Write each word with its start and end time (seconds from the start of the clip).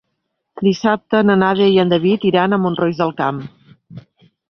Dissabte 0.67 1.21
na 1.31 1.35
Nàdia 1.43 1.69
i 1.75 1.79
en 1.85 1.93
David 1.93 2.27
iran 2.33 2.53
a 2.53 2.61
Mont-roig 2.65 3.01
del 3.07 3.17
Camp. 3.25 3.47